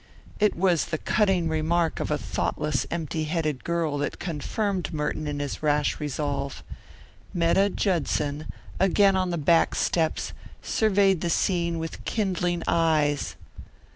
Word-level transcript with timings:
It 0.39 0.55
was 0.55 0.85
the 0.85 0.97
cutting 0.97 1.47
remark 1.47 1.99
of 1.99 2.09
a 2.09 2.17
thoughtless, 2.17 2.87
empty 2.89 3.25
headed 3.25 3.63
girl 3.63 3.99
that 3.99 4.17
confirmed 4.17 4.91
Merton 4.91 5.27
in 5.27 5.39
his 5.39 5.61
rash 5.61 5.99
resolve. 5.99 6.63
Metta 7.35 7.69
Judson, 7.69 8.47
again 8.79 9.15
on 9.15 9.29
the 9.29 9.37
back 9.37 9.75
steps, 9.75 10.33
surveyed 10.63 11.21
the 11.21 11.29
scene 11.29 11.77
with 11.77 12.03
kindling 12.03 12.63
eyes. 12.67 13.35